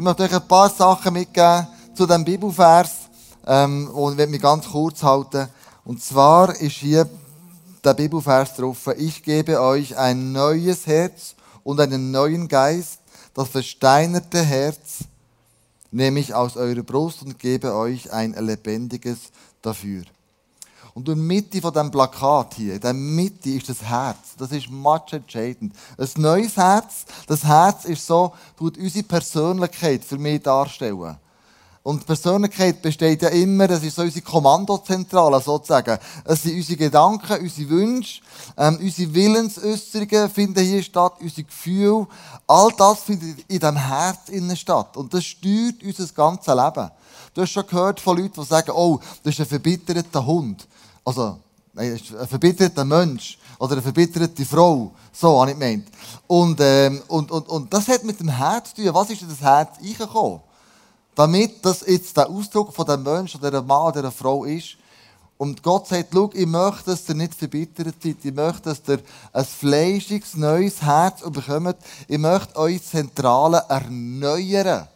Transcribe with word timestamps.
Ich 0.00 0.04
möchte 0.04 0.22
euch 0.22 0.34
ein 0.34 0.48
paar 0.48 0.70
Sachen 0.70 1.12
mitgeben 1.12 1.66
zu 1.92 2.06
diesem 2.06 2.24
Bibelvers, 2.24 2.90
ähm, 3.46 3.86
und 3.90 4.16
werde 4.16 4.32
mich 4.32 4.40
ganz 4.40 4.66
kurz 4.66 5.02
halten. 5.02 5.46
Und 5.84 6.02
zwar 6.02 6.58
ist 6.58 6.76
hier 6.76 7.06
der 7.84 7.92
Bibelvers 7.92 8.54
drauf, 8.54 8.88
ich 8.96 9.22
gebe 9.22 9.60
euch 9.60 9.98
ein 9.98 10.32
neues 10.32 10.86
Herz 10.86 11.34
und 11.64 11.80
einen 11.80 12.12
neuen 12.12 12.48
Geist, 12.48 13.00
das 13.34 13.50
versteinerte 13.50 14.42
Herz 14.42 15.00
nehme 15.90 16.20
ich 16.20 16.32
aus 16.32 16.56
eurer 16.56 16.82
Brust 16.82 17.20
und 17.20 17.38
gebe 17.38 17.74
euch 17.74 18.10
ein 18.10 18.32
lebendiges 18.32 19.18
dafür. 19.60 20.04
Und 20.94 21.08
in 21.08 21.14
der 21.14 21.24
Mitte 21.24 21.60
von 21.60 21.72
diesem 21.72 21.90
Plakat 21.90 22.54
hier, 22.54 22.74
in 22.74 22.80
der 22.80 22.92
Mitte 22.92 23.50
ist 23.50 23.68
das 23.68 23.82
Herz. 23.82 24.34
Das 24.38 24.50
ist 24.52 24.70
much 24.70 25.12
entscheidend. 25.12 25.74
Ein 25.96 26.08
neues 26.16 26.56
Herz, 26.56 27.04
das 27.26 27.44
Herz 27.44 27.84
ist 27.84 28.06
so, 28.06 28.32
tut 28.56 28.76
unsere 28.76 29.04
Persönlichkeit 29.04 30.04
für 30.04 30.18
mich 30.18 30.42
darstellen. 30.42 31.16
Und 31.82 32.04
Persönlichkeit 32.04 32.82
besteht 32.82 33.22
ja 33.22 33.30
immer, 33.30 33.66
das 33.66 33.82
ist 33.82 33.96
so 33.96 34.02
unsere 34.02 34.22
Kommandozentrale 34.22 35.40
sozusagen. 35.40 35.98
Es 36.24 36.42
sind 36.42 36.56
unsere 36.56 36.76
Gedanken, 36.76 37.40
unsere 37.40 37.70
Wünsche, 37.70 38.20
ähm, 38.58 38.78
unsere 38.82 39.14
Willensäußerungen 39.14 40.28
finden 40.28 40.62
hier 40.62 40.82
statt, 40.82 41.14
unsere 41.20 41.44
Gefühle. 41.44 42.06
All 42.46 42.68
das 42.76 43.00
findet 43.00 43.38
in 43.48 43.58
diesem 43.58 43.76
Herz 43.76 44.28
innen 44.28 44.56
statt. 44.56 44.94
Und 44.98 45.14
das 45.14 45.24
steuert 45.24 45.82
unser 45.82 46.06
ganzes 46.12 46.54
Leben. 46.54 46.90
Du 47.32 47.42
hast 47.42 47.50
schon 47.50 47.66
gehört 47.66 48.00
von 48.00 48.18
Leuten, 48.18 48.40
die 48.42 48.46
sagen, 48.46 48.72
oh, 48.72 49.00
das 49.22 49.34
ist 49.34 49.40
ein 49.40 49.46
verbitterter 49.46 50.26
Hund. 50.26 50.66
Also, 51.18 51.38
ein 51.76 52.28
verbitterter 52.28 52.84
Mensch. 52.84 53.38
Oder 53.58 53.72
eine 53.72 53.82
verbitterte 53.82 54.44
Frau. 54.44 54.92
So 55.12 55.40
habe 55.40 55.50
ich 55.50 55.58
gemeint. 55.58 55.88
Und, 56.26 56.58
ähm, 56.60 57.02
und, 57.08 57.30
und, 57.30 57.48
und 57.48 57.72
das 57.72 57.88
hat 57.88 58.04
mit 58.04 58.18
dem 58.20 58.28
Herz 58.28 58.74
zu 58.74 58.82
tun. 58.82 58.94
Was 58.94 59.10
ist 59.10 59.22
in 59.22 59.28
das 59.28 59.40
Herz 59.40 59.76
reingekommen? 59.78 60.40
damit 61.14 61.64
das 61.64 61.84
jetzt 61.86 62.16
der 62.16 62.30
Ausdruck 62.30 62.72
von 62.72 62.86
dem 62.86 63.02
Menschen 63.02 63.40
oder 63.40 63.50
der 63.50 63.62
Mann 63.62 63.88
oder 63.88 64.02
der 64.02 64.10
Frau 64.10 64.44
ist. 64.44 64.76
Und 65.36 65.62
Gott 65.62 65.86
sagt, 65.86 66.10
schau, 66.12 66.30
ich 66.32 66.46
möchte, 66.46 66.90
dass 66.90 67.08
ihr 67.08 67.14
nicht 67.14 67.34
verbittert 67.34 67.96
seid. 68.02 68.16
Ich 68.22 68.34
möchte, 68.34 68.62
dass 68.62 68.82
ihr 68.86 69.00
ein 69.32 69.44
fleischiges, 69.44 70.36
neues 70.36 70.82
Herz 70.82 71.22
bekommt. 71.22 71.76
Ich 72.08 72.18
möchte 72.18 72.56
eure 72.56 72.82
Zentrale 72.82 73.64
erneuern. 73.68 74.88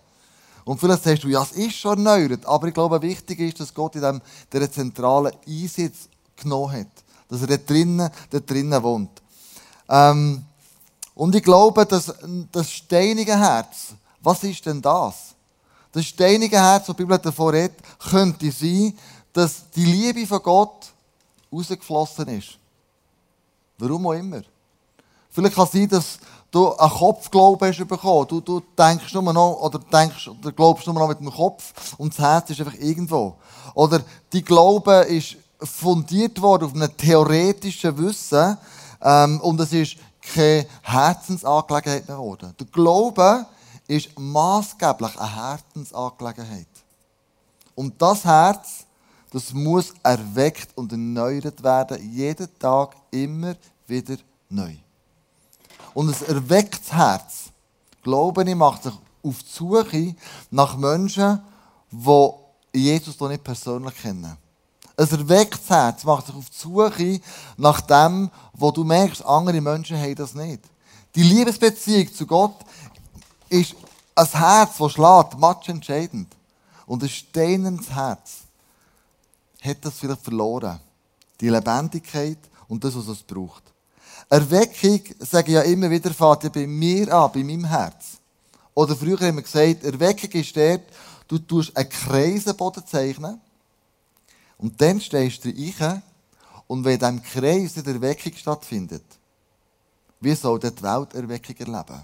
Und 0.65 0.79
vielleicht 0.79 1.05
sagst 1.05 1.25
du, 1.25 1.29
ja, 1.29 1.43
es 1.43 1.53
ist 1.53 1.77
schon 1.77 1.99
erneuert. 1.99 2.47
Aber 2.47 2.69
ich 2.69 2.75
glaube, 2.75 3.01
wichtig 3.03 3.39
ist, 3.41 3.61
dass 3.61 3.75
Gott 3.75 3.97
in 3.97 4.03
dem, 4.03 4.21
dieser 4.53 4.71
zentralen 4.71 5.33
Einsatz 5.47 6.09
genommen 6.37 6.73
hat. 6.73 6.89
Dass 7.29 7.43
er 7.43 7.49
dort 7.49 7.69
drinnen, 7.69 8.11
dort 8.31 8.51
drinnen 8.51 8.83
wohnt. 8.83 9.23
Ähm, 9.89 10.45
und 11.15 11.35
ich 11.35 11.43
glaube, 11.43 11.85
dass 11.87 12.13
das 12.51 12.71
steinige 12.71 13.39
Herz, 13.39 13.95
was 14.21 14.43
ist 14.43 14.65
denn 14.65 14.81
das? 14.81 15.35
Das 15.93 16.07
steinige 16.07 16.57
Herz, 16.57 16.87
das 16.87 16.97
die 16.97 17.03
Bibel 17.03 17.19
davor 17.19 17.53
redet, 17.53 17.79
könnte 17.99 18.51
sein, 18.51 18.99
dass 19.33 19.71
die 19.71 19.85
Liebe 19.85 20.27
von 20.27 20.43
Gott 20.43 20.93
rausgeflossen 21.53 22.29
ist. 22.29 22.59
Warum 23.79 24.07
auch 24.07 24.13
immer. 24.13 24.43
Vielleicht 25.31 25.55
kann 25.55 25.65
es 25.65 25.73
sein, 25.73 25.89
dass 25.89 26.19
du 26.55 26.73
einen 26.73 26.91
Kopfglauben 26.91 27.69
hast 27.69 27.89
bekommen. 27.89 28.27
Du, 28.29 28.41
du 28.41 28.63
denkst 28.79 29.13
nur 29.13 29.33
noch, 29.33 29.61
oder 29.61 29.79
denkst, 29.79 30.29
oder 30.29 30.53
glaubst 30.53 30.87
nur 30.87 30.95
noch 30.95 31.09
mit 31.09 31.21
dem 31.21 31.31
Kopf 31.31 31.95
und 31.99 32.13
das 32.13 32.19
Herz 32.19 32.51
ist 32.51 32.61
einfach 32.61 32.79
irgendwo. 32.79 33.37
Oder 33.75 34.03
die 34.33 34.43
Glaube 34.43 34.95
ist 35.09 35.37
fundiert 35.61 36.41
worden 36.41 36.65
auf 36.67 36.75
einem 36.75 36.97
theoretischen 36.97 37.97
Wissen, 37.99 38.57
ähm, 39.05 39.41
und 39.41 39.61
es 39.61 39.73
ist 39.73 39.97
keine 40.21 40.67
Herzensangelegenheit 40.83 42.09
mehr 42.09 42.17
geworden. 42.17 42.55
Der 42.59 42.67
Glaube 42.67 43.47
ist 43.87 44.19
maßgeblich 44.19 45.19
eine 45.19 45.37
Herzensangelegenheit. 45.37 46.67
Und 47.75 48.01
das 48.01 48.25
Herz, 48.25 48.87
das 49.31 49.53
muss 49.53 49.93
erweckt 50.03 50.77
und 50.77 50.91
erneuert 50.93 51.63
werden, 51.63 52.13
jeden 52.13 52.49
Tag 52.59 52.97
immer 53.11 53.55
wieder 53.87 54.17
neu. 54.49 54.75
Und 55.95 56.09
ein 56.09 56.29
erwecktes 56.29 56.93
Herz, 56.93 57.51
glaube 58.03 58.43
ich, 58.45 58.55
macht 58.55 58.83
sich 58.83 58.93
auf 59.23 59.43
die 59.43 59.51
Suche 59.51 60.17
nach 60.51 60.77
Menschen, 60.77 61.41
die 61.91 62.79
Jesus 62.79 63.19
noch 63.19 63.29
nicht 63.29 63.45
persönlich 63.45 63.95
kennen. 63.95 64.37
Ein 64.97 65.09
erwecktes 65.09 65.71
Herz 65.71 66.05
macht 66.05 66.27
sich 66.27 66.35
auf 66.35 66.51
die 66.51 66.57
Suche 66.57 67.21
nach 67.57 67.81
dem, 67.81 68.31
wo 68.53 68.71
du 68.71 68.85
merkst, 68.85 69.25
andere 69.25 69.61
Menschen 69.61 69.97
haben 69.97 70.15
das 70.15 70.35
nicht. 70.35 70.61
Die 71.15 71.23
Liebesbeziehung 71.23 72.13
zu 72.13 72.27
Gott 72.27 72.57
ist 73.49 73.75
ein 74.15 74.27
Herz, 74.27 74.79
das 74.79 74.93
schlägt, 74.93 75.39
match 75.39 75.69
entscheidend. 75.69 76.29
Und 76.87 77.03
ein 77.03 77.09
steinendes 77.09 77.91
Herz 77.91 78.43
hat 79.63 79.85
das 79.85 79.99
vielleicht 79.99 80.23
verloren. 80.23 80.81
Die 81.41 81.49
Lebendigkeit 81.49 82.39
und 82.69 82.85
das, 82.85 82.97
was 82.97 83.09
es 83.09 83.23
braucht. 83.23 83.74
Erweckung, 84.35 85.01
sage 85.21 85.53
ich 85.53 85.55
ja 85.55 85.63
immer 85.63 85.89
wieder, 85.89 86.13
fährt 86.13 86.43
ja 86.43 86.49
bei 86.49 86.67
mir 86.67 87.15
an, 87.15 87.31
bei 87.33 87.45
meinem 87.45 87.67
Herz. 87.67 88.19
Oder 88.75 88.97
früher 88.97 89.21
haben 89.21 89.37
wir 89.37 89.43
gesagt, 89.43 89.85
Erweckung 89.85 90.31
ist 90.33 90.57
dort, 90.57 90.83
du 91.29 91.39
tust 91.39 91.77
einen 91.77 91.89
Kreis 91.89 92.49
am 92.49 92.57
Boden 92.57 92.85
zeichnen 92.85 93.41
und 94.59 94.81
dann 94.81 95.01
stehst 95.01 95.45
du 95.45 95.51
rein 95.79 96.03
und 96.67 96.85
wenn 96.85 96.95
in 96.95 96.99
diesem 96.99 97.23
Kreis 97.23 97.79
eine 97.79 97.95
Erweckung 97.95 98.33
stattfindet, 98.35 99.05
wie 100.21 100.35
soll 100.35 100.59
die 100.59 100.83
Welt 100.83 101.15
Erweckung 101.15 101.57
erleben? 101.57 102.03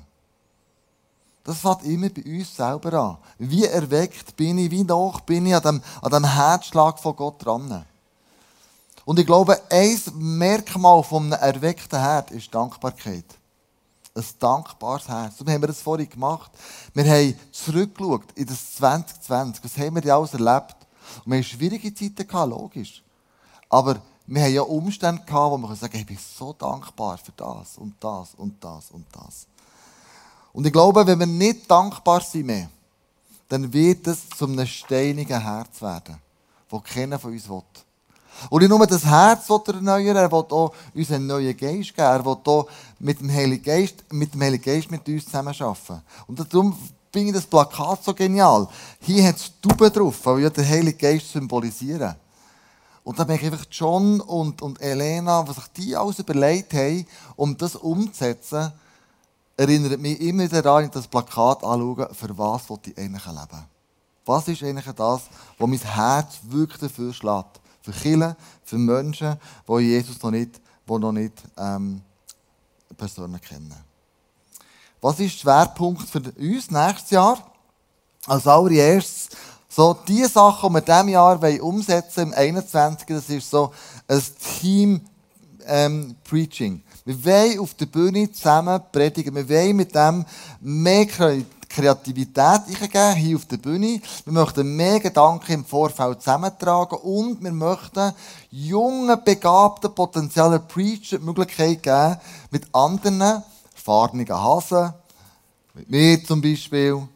Das 1.42 1.58
fängt 1.58 1.82
immer 1.82 2.10
bei 2.10 2.22
uns 2.22 2.54
selber 2.54 2.92
an. 2.92 3.18
Wie 3.38 3.64
erweckt 3.64 4.36
bin 4.36 4.58
ich, 4.58 4.70
wie 4.70 4.84
nach 4.84 5.18
bin 5.22 5.46
ich 5.46 5.56
an 5.56 5.62
dem, 5.62 5.82
an 6.00 6.12
dem 6.12 6.24
Herzschlag 6.24 7.00
von 7.00 7.16
Gott 7.16 7.44
dran. 7.44 7.86
Und 9.04 9.18
ich 9.18 9.26
glaube, 9.26 9.60
ein 9.70 10.00
Merkmal 10.14 11.02
von 11.02 11.32
einem 11.32 11.40
erweckten 11.40 11.98
Herz 11.98 12.30
ist 12.30 12.54
Dankbarkeit. 12.54 13.24
Ein 14.14 14.24
dankbares 14.38 15.08
Herz. 15.08 15.40
Und 15.40 15.48
haben 15.48 15.62
wir 15.62 15.68
das 15.68 15.80
vorhin 15.80 16.08
gemacht. 16.08 16.50
Wir 16.94 17.04
haben 17.04 17.34
zurückgeschaut 17.52 18.32
in 18.34 18.46
das 18.46 18.74
2020. 18.74 19.64
Was 19.64 19.78
haben 19.78 19.94
wir 19.94 20.02
denn 20.02 20.10
alles 20.10 20.34
erlebt? 20.34 20.76
Und 21.24 21.32
wir 21.32 21.36
haben 21.36 21.44
schwierige 21.44 21.94
Zeiten 21.94 22.26
gehabt, 22.26 22.50
logisch. 22.50 23.02
Aber 23.68 24.00
wir 24.26 24.42
haben 24.42 24.52
ja 24.52 24.62
Umstände 24.62 25.22
gehabt, 25.24 25.52
wo 25.52 25.58
wir 25.58 25.76
sagen, 25.76 25.96
ich 25.96 26.06
bin 26.06 26.18
so 26.18 26.52
dankbar 26.52 27.18
für 27.18 27.32
das 27.32 27.78
und 27.78 27.94
das 28.00 28.34
und 28.34 28.62
das 28.62 28.90
und 28.90 29.06
das. 29.12 29.46
Und 30.52 30.66
ich 30.66 30.72
glaube, 30.72 31.06
wenn 31.06 31.18
wir 31.18 31.26
nicht 31.26 31.70
dankbar 31.70 32.20
sind 32.20 32.46
mehr, 32.46 32.68
dann 33.48 33.72
wird 33.72 34.06
es 34.06 34.28
zu 34.30 34.46
einem 34.46 34.66
steinigen 34.66 35.40
Herz 35.40 35.82
werden, 35.82 36.18
das 36.68 36.82
keiner 36.84 37.18
von 37.18 37.32
uns 37.32 37.48
will. 37.48 37.62
Und 38.48 38.60
nicht 38.60 38.68
nur 38.70 38.86
das 38.86 39.04
Herz 39.04 39.48
will 39.48 39.60
er 39.66 39.74
erneuern, 39.74 40.16
er 40.16 40.32
will 40.32 40.38
auch 40.38 40.72
uns 40.94 41.10
einen 41.10 41.26
neuen 41.26 41.56
Geist 41.56 41.94
geben. 41.94 42.08
Er 42.08 42.24
will 42.24 42.36
auch 42.44 42.68
mit 42.98 43.20
dem 43.20 43.30
Heiligen 43.30 43.62
Geist 43.62 44.04
mit, 44.10 44.32
dem 44.32 44.40
Heiligen 44.40 44.64
Geist 44.64 44.90
mit 44.90 45.06
uns 45.08 45.24
zusammen 45.24 45.54
arbeiten. 45.58 46.02
Und 46.26 46.38
darum 46.38 46.76
finde 47.12 47.28
ich 47.28 47.34
das 47.34 47.46
Plakat 47.46 48.04
so 48.04 48.14
genial. 48.14 48.68
Hier 49.00 49.26
hat 49.28 49.36
es 49.36 49.52
Tauben 49.60 49.92
drauf, 49.92 50.16
weil 50.24 50.38
wir 50.38 50.50
den 50.50 50.66
Heiligen 50.66 50.98
Geist 50.98 51.32
symbolisieren. 51.32 52.14
Und 53.02 53.18
da 53.18 53.24
merke 53.24 53.46
ich 53.46 53.52
einfach 53.52 53.66
John 53.70 54.20
und, 54.20 54.62
und 54.62 54.80
Elena, 54.80 55.46
was 55.46 55.56
sich 55.56 55.66
die 55.76 55.96
alles 55.96 56.18
überlegt 56.18 56.72
haben, 56.74 57.06
um 57.36 57.56
das 57.56 57.74
umzusetzen, 57.74 58.72
erinnert 59.56 60.00
mich 60.00 60.20
immer 60.20 60.44
wieder 60.44 60.62
daran, 60.62 60.90
das 60.92 61.06
Plakat 61.08 61.64
anschauen, 61.64 62.14
für 62.14 62.38
was 62.38 62.62
ich 62.86 62.96
eigentlich 62.98 63.26
leben. 63.26 63.66
Was 64.24 64.48
ist 64.48 64.62
eigentlich 64.62 64.86
das, 64.94 65.22
wo 65.58 65.66
mein 65.66 65.78
Herz 65.80 66.38
wirklich 66.44 66.80
dafür 66.80 67.12
schlägt? 67.12 67.60
Für 67.92 68.02
Kinder, 68.02 68.36
für 68.64 68.78
Menschen, 68.78 69.36
die 69.68 69.78
Jesus 69.80 70.22
noch 70.22 70.30
nicht, 70.30 70.60
die 70.88 70.98
noch 70.98 71.12
nicht 71.12 71.34
ähm, 71.56 72.02
Personen 72.96 73.40
kennen. 73.40 73.74
Was 75.00 75.18
ist 75.18 75.36
der 75.36 75.38
Schwerpunkt 75.38 76.08
für 76.08 76.20
uns 76.20 76.70
nächstes 76.70 77.10
Jahr? 77.10 77.38
Als 78.26 78.46
allererstes, 78.46 79.30
so 79.68 79.94
die 80.06 80.24
Sachen, 80.24 80.68
die 80.68 80.74
wir 80.74 80.80
in 80.80 80.84
diesem 80.84 81.08
Jahr 81.08 81.62
umsetzen 81.62 82.20
im 82.20 82.34
21. 82.34 83.06
Das 83.06 83.30
ist 83.30 83.50
so 83.50 83.72
ein 84.06 84.22
Team 84.60 85.00
ähm. 85.66 86.16
Wir 87.04 87.24
wollen 87.24 87.58
auf 87.60 87.74
der 87.74 87.86
Bühne 87.86 88.30
zusammen 88.30 88.80
predigen. 88.92 89.34
Wir 89.34 89.48
wollen 89.48 89.76
mit 89.76 89.94
dem 89.94 90.24
mehr 90.60 91.06
Kreativität 91.06 91.59
eingeben, 92.82 93.14
hier 93.16 93.36
auf 93.36 93.46
der 93.46 93.56
Bühne. 93.56 94.00
Wir 94.24 94.32
möchten 94.32 94.76
mehr 94.76 95.00
Gedanken 95.00 95.52
im 95.52 95.64
Vorfeld 95.64 96.20
zusammentragen 96.20 96.98
und 96.98 97.42
wir 97.42 97.52
möchten 97.52 98.12
jungen, 98.50 99.24
begabten, 99.24 99.94
potenziellen 99.94 100.66
Preacher 100.66 101.18
die 101.18 101.24
Möglichkeit 101.24 101.82
geben, 101.82 102.16
mit 102.50 102.66
anderen 102.74 103.42
erfahrenen 103.74 104.28
Hasen, 104.28 104.92
mit 105.74 105.90
mir 105.90 106.24
zum 106.24 106.42
Beispiel, 106.42 107.06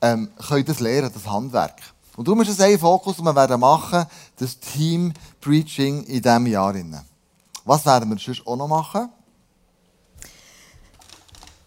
ähm, 0.00 0.30
können 0.48 0.64
das 0.64 0.80
lernen, 0.80 1.10
das 1.14 1.26
Handwerk. 1.26 1.80
Und 2.16 2.26
darum 2.28 2.42
ist 2.42 2.50
es 2.50 2.60
ein 2.60 2.78
Fokus, 2.78 3.16
den 3.16 3.24
wir 3.24 3.34
werden 3.34 3.60
machen, 3.60 4.04
das 4.36 4.58
Team 4.58 5.14
Preaching 5.40 6.02
in 6.04 6.20
diesem 6.20 6.46
Jahr. 6.46 6.74
Was 7.64 7.86
werden 7.86 8.10
wir 8.10 8.18
sonst 8.18 8.46
auch 8.46 8.56
noch 8.56 8.68
machen? 8.68 9.08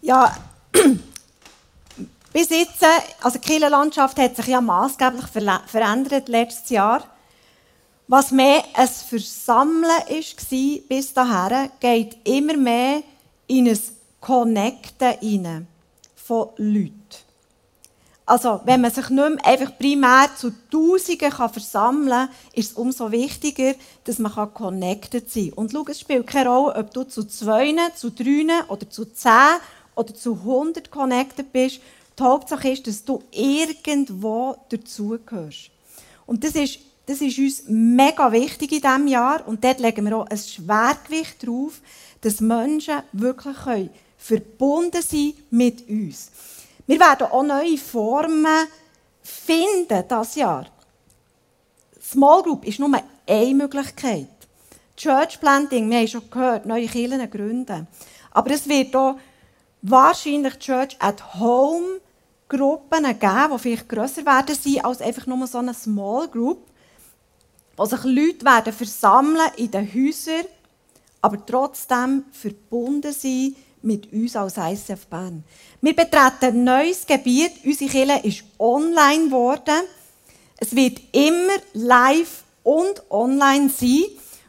Ja, 0.02 0.36
Bis 2.36 2.50
jetzt, 2.50 2.82
äh, 2.82 2.86
also 3.22 3.38
die 3.38 3.48
Kirchenlandschaft 3.48 4.18
hat 4.18 4.36
sich 4.36 4.48
ja 4.48 4.60
maßgeblich 4.60 5.24
verändert 5.68 6.28
letztes 6.28 6.68
Jahr. 6.68 7.02
Was 8.08 8.30
mehr 8.30 8.62
ein 8.74 8.88
Versammeln 8.88 9.84
war 9.84 10.78
bis 10.86 11.14
dahin, 11.14 11.70
geht 11.80 12.18
immer 12.28 12.58
mehr 12.58 13.02
in 13.46 13.68
ein 13.68 13.80
Connecten 14.20 15.14
hinein 15.18 15.66
von 16.14 16.50
Leuten. 16.58 16.92
Also, 18.26 18.60
wenn 18.66 18.82
man 18.82 18.90
sich 18.90 19.08
nicht 19.08 19.30
mehr 19.30 19.46
einfach 19.46 19.78
primär 19.78 20.28
zu 20.36 20.52
Tausenden 20.70 21.30
kann 21.30 21.50
versammeln 21.50 22.28
kann, 22.28 22.28
ist 22.52 22.72
es 22.72 22.76
umso 22.76 23.10
wichtiger, 23.10 23.72
dass 24.04 24.18
man 24.18 24.52
connected 24.52 25.30
sein 25.30 25.52
kann. 25.52 25.54
Und 25.54 25.72
schau, 25.72 25.86
es 25.88 26.00
spielt 26.00 26.26
keine 26.26 26.50
Rolle, 26.50 26.74
ob 26.74 26.92
du 26.92 27.04
zu 27.04 27.24
zwei, 27.24 27.74
zu 27.94 28.10
drei 28.10 28.62
oder 28.68 28.90
zu 28.90 29.06
zehn 29.06 29.56
oder 29.94 30.14
zu 30.14 30.44
hundert 30.44 30.90
connected 30.90 31.50
bist. 31.50 31.80
Die 32.18 32.22
Hauptsache 32.22 32.70
ist, 32.70 32.86
dass 32.86 33.04
du 33.04 33.22
irgendwo 33.30 34.56
dazugehörst. 34.70 35.70
Und 36.24 36.42
das 36.42 36.54
ist, 36.54 36.78
das 37.04 37.20
ist 37.20 37.38
uns 37.38 37.64
mega 37.68 38.32
wichtig 38.32 38.72
in 38.72 38.80
diesem 38.80 39.06
Jahr. 39.06 39.46
Und 39.46 39.62
dort 39.62 39.80
legen 39.80 40.06
wir 40.06 40.16
auch 40.16 40.26
ein 40.26 40.38
Schwergewicht 40.38 41.46
drauf, 41.46 41.80
dass 42.22 42.40
Menschen 42.40 43.02
wirklich 43.12 43.90
verbunden 44.16 45.02
sein 45.02 45.34
mit 45.50 45.88
uns. 45.88 46.30
Wir 46.86 46.98
werden 46.98 47.26
auch 47.26 47.42
neue 47.42 47.76
Formen 47.76 48.66
finden 49.22 50.04
das 50.08 50.36
Jahr. 50.36 50.66
Small 52.00 52.42
Group 52.42 52.64
ist 52.64 52.78
nur 52.78 52.90
eine 53.26 53.54
Möglichkeit. 53.54 54.28
Church 54.96 55.40
Planting, 55.40 55.90
wir 55.90 55.98
haben 55.98 56.08
schon 56.08 56.30
gehört, 56.30 56.64
neue 56.64 56.86
Kirchen 56.86 57.30
gründen. 57.30 57.86
Aber 58.30 58.50
es 58.52 58.68
wird 58.68 58.94
auch 58.96 59.18
wahrscheinlich 59.82 60.58
Church 60.58 60.96
at 61.00 61.34
Home 61.34 62.00
Gruppen 62.48 63.04
geben, 63.04 63.50
die 63.52 63.58
vielleicht 63.58 63.88
grösser 63.88 64.24
werden 64.24 64.54
sein 64.54 64.84
als 64.84 65.00
einfach 65.00 65.26
nur 65.26 65.46
so 65.46 65.58
eine 65.58 65.74
Small 65.74 66.28
Group, 66.28 66.58
wo 67.76 67.84
sich 67.84 68.04
Leute 68.04 68.44
werden 68.44 68.72
versammeln 68.72 69.50
in 69.56 69.70
den 69.70 69.92
Häusern, 69.92 70.46
aber 71.20 71.44
trotzdem 71.44 72.24
verbunden 72.32 73.12
sein 73.12 73.56
mit 73.82 74.12
uns 74.12 74.36
als 74.36 74.56
ICF 74.56 75.06
Bern. 75.06 75.44
Wir 75.80 75.94
betreten 75.94 76.44
ein 76.44 76.64
neues 76.64 77.06
Gebiet. 77.06 77.52
Unsere 77.64 77.90
Kirche 77.90 78.26
ist 78.26 78.44
online 78.58 79.26
geworden. 79.26 79.84
Es 80.58 80.74
wird 80.74 81.00
immer 81.12 81.54
live 81.74 82.44
und 82.62 83.02
online 83.10 83.68
sein. 83.68 84.04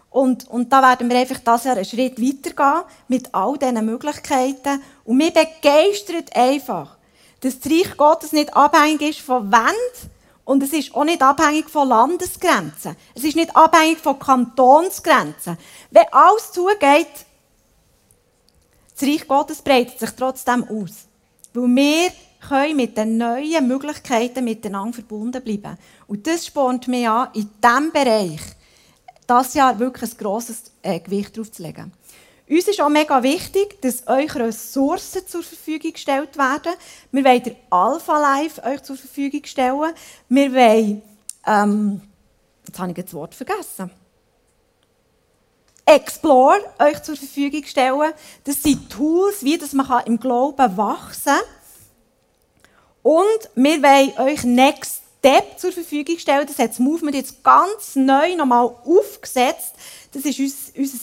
Und, 0.10 0.48
und 0.48 0.72
da 0.72 0.82
werden 0.82 1.10
wir 1.10 1.18
einfach 1.18 1.40
das 1.40 1.66
Jahr 1.66 1.76
einen 1.76 1.86
Schritt 1.86 2.20
weitergehen 2.20 2.84
mit 3.08 3.34
all 3.34 3.58
diesen 3.58 3.86
Möglichkeiten. 3.86 4.82
Und 5.04 5.18
mir 5.18 5.32
begeistert 5.32 6.36
einfach, 6.36 6.97
dass 7.42 7.60
das 7.60 7.72
Reich 7.72 7.98
Gottes 7.98 8.32
nicht 8.32 8.56
abhängig 8.56 9.02
ist 9.02 9.20
von 9.20 9.52
Wänden 9.52 10.12
und 10.46 10.64
es 10.64 10.74
ist 10.74 10.96
auch 10.96 11.04
nicht 11.04 11.22
abhängig 11.22 11.70
von 11.70 11.90
Landesgrenzen. 11.90 12.96
Es 13.14 13.24
ist 13.24 13.36
nicht 13.36 13.56
abhängig 13.56 13.98
von 14.00 14.18
Kantonsgrenzen. 14.18 15.58
Wenn 15.92 16.06
alles 16.12 16.52
zugeht, 16.54 17.26
das 18.98 19.08
Reich 19.08 19.28
Gottes 19.28 19.62
breitet 19.62 20.00
sich 20.00 20.12
trotzdem 20.12 20.64
aus. 20.64 21.08
Weil 21.54 21.68
wir 21.76 22.12
können 22.48 22.78
mit 22.78 22.98
den 22.98 23.18
neuen 23.18 23.68
Möglichkeiten 23.68 24.46
miteinander 24.46 24.94
verbunden 24.94 25.44
bleiben. 25.44 25.78
Und 26.08 26.26
das 26.26 26.46
spornt 26.46 26.88
mich 26.88 27.08
an, 27.08 27.30
in 27.34 27.50
diesem 27.62 27.92
Bereich 27.92 28.42
das 29.28 29.54
Jahr 29.54 29.78
wirklich 29.78 30.12
ein 30.14 30.18
grosses 30.18 30.72
äh, 30.82 31.00
Gewicht 31.00 31.38
drauf 31.38 31.52
zu 31.52 31.62
legen. 31.62 31.92
Uns 32.50 32.68
ist 32.68 32.80
auch 32.80 32.90
mega 32.90 33.22
wichtig, 33.24 33.82
dass 33.82 34.08
euch 34.08 34.34
Ressourcen 34.36 35.28
zur 35.28 35.44
Verfügung 35.44 35.92
gestellt 35.92 36.38
werden. 36.38 36.74
Wir 37.12 37.26
wollen 37.26 37.44
den 37.44 37.56
Alpha 37.70 38.18
Life 38.18 38.64
euch 38.64 38.84
zur 38.84 38.96
Verfügung 38.96 39.44
stellen. 39.44 39.94
Wir 40.30 40.54
wollen, 40.54 41.02
ähm, 41.46 42.02
jetzt 42.66 42.80
habe 42.80 42.92
ich 42.92 43.04
das 43.04 43.14
Wort 43.14 43.36
vergessen. 43.36 43.92
Explore 45.86 46.64
euch 46.80 47.04
zur 47.04 47.18
Verfügung 47.18 47.64
stellen. 47.66 48.14
Das 48.46 48.64
sind 48.64 48.90
Tools, 48.90 49.44
wie 49.44 49.58
das 49.58 49.74
man 49.74 50.06
im 50.06 50.18
Glauben 50.20 50.78
wachsen 50.78 51.34
kann. 51.34 51.42
Und 53.04 53.50
wir 53.56 53.84
wollen 53.84 54.18
euch 54.20 54.44
Next 54.46 55.02
Step 55.20 55.60
zur 55.60 55.74
Verfügung 55.74 56.18
stellen. 56.20 56.48
Das 56.48 56.60
hat 56.60 56.72
das 56.72 56.80
Movement 56.80 57.16
jetzt 57.16 57.44
ganz 57.44 57.96
neu 57.96 58.36
nochmal 58.36 58.74
aufgesetzt. 58.86 59.76
Das 60.14 60.24
ist 60.24 60.40
unser 60.78 60.98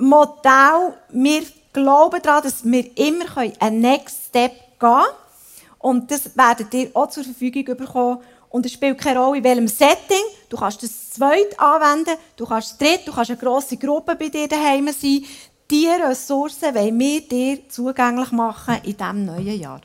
Jüngerschaftsmodell. 0.00 0.94
Wir 1.10 1.42
glauben 1.72 2.22
daran, 2.22 2.42
dass 2.42 2.64
wir 2.64 2.96
immer 2.96 3.36
einen 3.58 3.80
Next 3.80 4.26
Step 4.28 4.52
gehen 4.52 4.78
können. 4.78 5.04
Und 5.78 6.10
das 6.10 6.36
werdet 6.36 6.74
ihr 6.74 6.90
auch 6.94 7.08
zur 7.08 7.24
Verfügung 7.24 7.76
bekommen. 7.76 8.18
Und 8.48 8.66
es 8.66 8.72
spielt 8.72 8.98
keine 8.98 9.20
Rolle, 9.20 9.38
in 9.38 9.44
welchem 9.44 9.68
Setting. 9.68 10.24
Du 10.48 10.56
kannst 10.56 10.82
das 10.82 11.10
zweit 11.10 11.58
anwenden, 11.58 12.16
du 12.36 12.44
kannst 12.44 12.72
das 12.72 12.78
dritt, 12.78 13.06
du 13.06 13.12
kannst 13.12 13.30
eine 13.30 13.38
grosse 13.38 13.76
Gruppe 13.76 14.16
bei 14.16 14.28
dir 14.28 14.48
daheim 14.48 14.88
sein. 14.88 15.24
Diese 15.70 16.00
Ressourcen 16.08 16.74
wollen 16.74 16.98
wir 16.98 17.20
dir 17.20 17.68
zugänglich 17.68 18.32
machen 18.32 18.78
in 18.82 18.96
diesem 18.96 19.24
neuen 19.24 19.60
Jahr. 19.60 19.80